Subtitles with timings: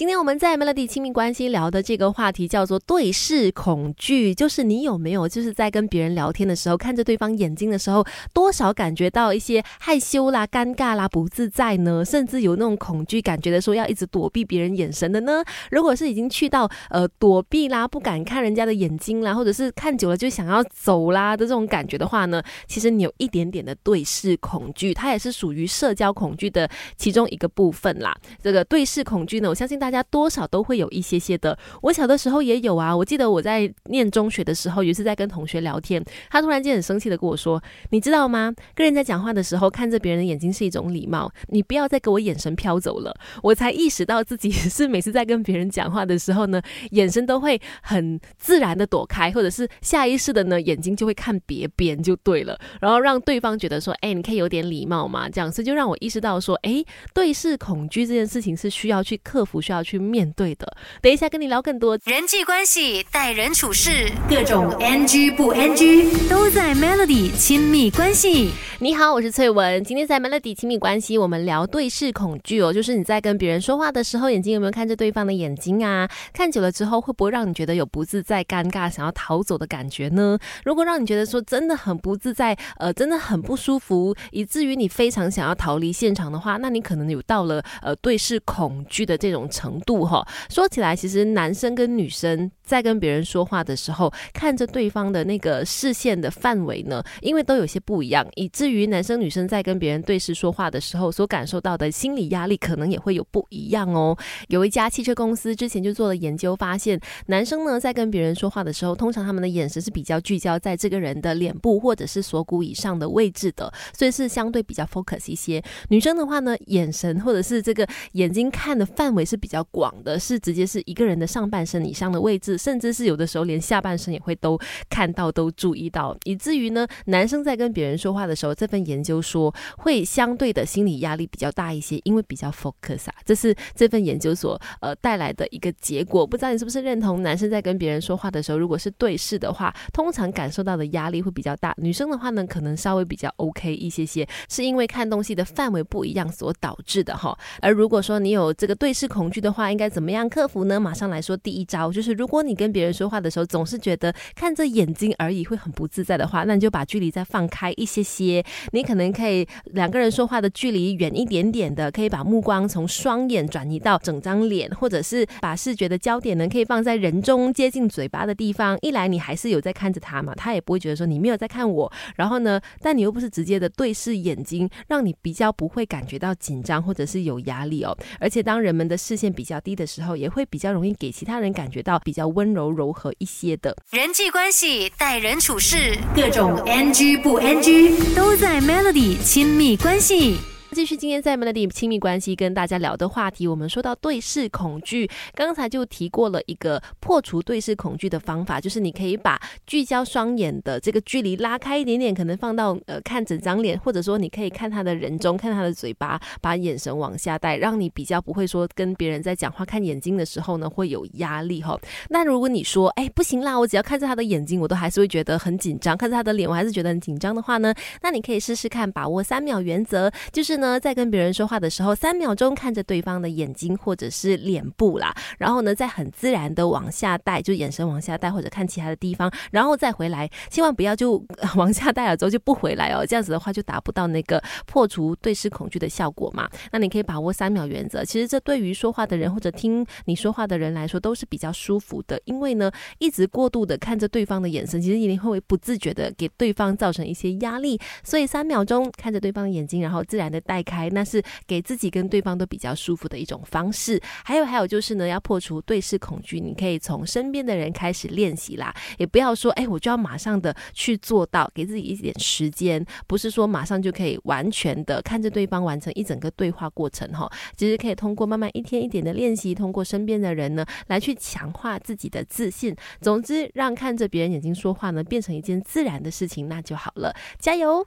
[0.00, 8.02] 今天我们在 Melody 亲密关系聊的这个话题叫做对视恐惧，就是你有没有就是在跟别人聊天的时候，看着对方眼睛的时候，
[8.32, 12.02] 多少感觉到一些害羞啦、尴尬啦、不自在呢？
[12.02, 15.44] 甚至有那种恐惧感觉的说要一直躲避别人眼神的呢？
[15.70, 28.16] 如果是已经去到呃躲避啦、不敢看人家的眼睛啦，或者是看久了就想要走啦的这种感觉的话呢，其实你有一点点的对视恐惧，它也是属于社交恐惧的其中一个部分啦。
[28.42, 29.89] 这个对视恐惧呢，我相信大。
[29.90, 32.96] 大家多少都会有一些些的，我小的时候也有啊。
[32.96, 38.54] 我记得我在念中学的时候，有一次在跟同学聊天，他突然间很生气的跟我说：“你知道吗？
[38.72, 60.66] 跟人家讲话的时候，看着别人的眼睛是一种礼貌，你不要再给我眼神飘走了。”我才意识到自己是每次在跟别人讲话的时候呢，眼神都会很自然的躲开，或者是下意识的呢，眼睛就会看别边就对了，然后让对方觉得说：“哎，你可以有点礼貌嘛。”这样，所以就让我意识到说：“哎，对视恐惧这件事情是需要去克服，需要。”去面对的。
[61.00, 68.50] 等一下跟你聊更多人际关系、待人处事、各种 NG 不 NG 都在 Melody 亲密关系。
[68.78, 69.84] 你好，我是翠文。
[69.84, 76.08] 今天在 Melody 亲密关系，我们聊对视恐惧哦，就是你在跟别人说话的时候，眼睛有没有看着对方的眼睛啊？
[76.32, 80.38] 看久了之后，会不会让你觉得有不自在、尴尬、想要逃走的感觉呢？
[80.64, 89.59] 如果让你觉得说真的很不自在，呃，真的很不舒服，以至于你非常想要逃离现场的话，那你可能有到了呃对视恐惧的这种程。
[89.60, 104.16] 程度哈，说起来，其实男生跟女生在跟别人说话的时候，看着对方的那个视线的范围呢，因为都有些不一样，以至于男生女生在跟别人对视说话的时候，所感受到的心理压力可能也会有不一样哦。
[104.46, 115.60] 有一家汽车公司之前就做了研究，发现男生呢在跟别人说话的时候，通常他们的眼神是比较聚焦在这个人的脸部或者是锁骨以上的位置的，所以是相对比较 focus 一些。
[115.88, 119.66] 女生的话呢，眼神或者是这个眼睛看的范围是比较。
[119.72, 124.58] 广的是直接是一个人的上半身以上的位置，甚至是有的时候连下半身也会都
[124.90, 136.26] 看到、都注意到，以至于呢，男生在跟别人说话的时候，这份研究说会相对的心理压力比较大一些，因为比较 focus 啊，这是这份研究所呃带来的一个结果。
[136.26, 147.36] 不知道你是不是认同，男生在跟别人说话的时候，如果是对视的话，通常感受到的压力会比较大；女生的话呢，可能稍微比较 OK 一些些，是因为看东西的范围不一样所导致的哈。
[147.62, 150.78] 而如果说你有这个对视恐惧的，话应该怎么样克服呢？
[150.78, 158.44] 马上来说，第一招就是，如果你你跟别人说话的时候，总是觉得看着眼睛而已会很不自在的话，那你就把距离再放开一些些。
[158.72, 168.76] 你可能可以两个人说话的距离远一点点的，可以把目光从双眼转移到整张脸，或者是把视觉的焦点呢，可以放在人中接近嘴巴的地方。
[168.82, 171.90] 一来你还是有在看着他嘛，他也不会觉得说你没有在看我。
[172.16, 177.96] 然后呢，但你又不是直接的对视眼睛，让你比较不会感觉到紧张或者是有压力哦。
[178.18, 190.38] 而且当人们的视线比较低的时候，也会比较容易给其他人感觉到比较温柔柔和一些的人际关系、待人处事，各种 NG 不 NG 都在 Melody 亲密关系。
[190.72, 211.78] 继续今天在 Melody 亲密关系跟大家聊的话题，我们说到对视恐惧，刚才就提过了一个破除对视恐惧的方法，就是你可以把聚焦双眼的这个距离拉开一点点，可能放到呃看整张脸，或者说你可以看他的人中，看他的嘴巴，把眼神往下带，让你比较不会说跟别人在讲话看眼睛的时候呢会有压力哈。
[212.08, 220.69] 那如果你说哎不行啦，我只要看着他的眼睛，我都还是会觉得很紧张，看着他的脸我还是觉得很紧张的话呢，那你可以试试看把握三秒原则，就是呢。
[220.78, 231.24] 在跟别人说话的时候，三秒钟看着对方的眼睛或者是脸部啦，然后呢，再很自然的往下带，就眼神往下带或者看其他的地方，然后再回来，千万不要就
[231.56, 236.48] 往下带了之后就不回来哦，这样子的话就达不到那个破除对视恐惧的效果嘛。
[236.70, 250.60] 那你可以把握三秒原则，其实这对于说话的人或者听你说话的人来说都是比较舒服的，因为呢，一直过度的看着对方的眼神，其实一定会不自觉的给对方造成一些压力，所以三秒钟看着对方的眼睛，然后自然的带。
[250.70, 254.00] 开那是给自己跟对方都比较舒服的一种方式。
[254.22, 258.72] 还有还有就是呢，要破除对视恐惧，你可以从身边的人开始练习啦。
[258.98, 267.30] 也不要说哎，我就要马上的去做到，给自己一点时间，不是说马上就可以完全的看着对方完成一整个对话过程哈。
[267.56, 272.76] 其实可以通过慢慢一天一点的练习，通过身边的人呢来去强化自己的自信。
[273.00, 277.16] 总之，让看着别人眼睛说话呢变成一件自然的事情，那就好了。
[277.38, 277.86] 加油！